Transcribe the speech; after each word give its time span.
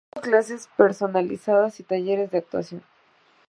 Tuvo 0.11 0.23
clases 0.23 0.67
personalizadas 0.77 1.79
y 1.79 1.83
talleres 1.83 2.31
de 2.31 2.39
actuación. 2.39 2.81